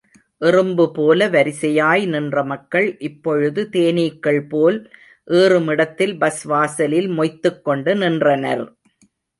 எறும்புபோல 0.41 1.27
வரிசையாய் 1.29 2.05
நின்ற 2.05 2.43
மக்கள், 2.43 2.97
இப்பொழுது 2.99 3.63
தேனீக்கள் 3.71 4.41
போல் 4.49 4.79
ஏறுமிடத்தில் 5.27 6.17
பஸ் 6.17 6.43
வாசலில் 6.43 7.09
மொய்த்துக் 7.09 7.63
கொண்டு 7.63 7.93
நின்றனர். 7.95 8.65